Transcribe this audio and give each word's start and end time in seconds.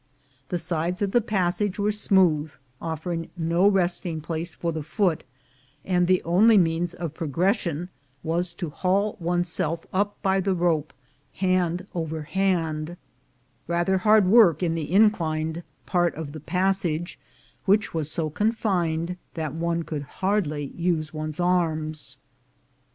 The 0.49 0.57
sides 0.57 1.03
of 1.03 1.11
the 1.11 1.21
passage 1.21 1.77
were 1.77 1.91
smooth, 1.91 2.51
offering 2.81 3.29
no 3.37 3.67
resting 3.67 4.19
place 4.19 4.51
for 4.55 4.71
the 4.71 4.81
foot; 4.81 5.23
and 5.85 6.07
the 6.07 6.23
only 6.23 6.57
means 6.57 6.95
of 6.95 7.13
pro 7.13 7.27
gression 7.27 7.87
was 8.23 8.51
to 8.53 8.71
haul 8.71 9.15
oneself 9.19 9.85
up 9.93 10.19
by 10.23 10.39
the 10.39 10.55
rope 10.55 10.91
hand 11.33 11.85
over 11.93 12.23
hand— 12.23 12.97
rather 13.67 13.99
hard 13.99 14.25
work 14.25 14.63
in 14.63 14.73
the 14.73 14.91
inclined 14.91 15.61
part 15.85 16.15
of 16.15 16.31
the 16.31 16.39
passage, 16.39 17.19
which 17.65 17.93
was 17.93 18.09
so 18.11 18.31
confined 18.31 19.17
that 19.35 19.53
one 19.53 19.83
could 19.83 20.01
hardly 20.01 20.73
use 20.75 21.13
one's 21.13 21.39
arms. 21.39 22.17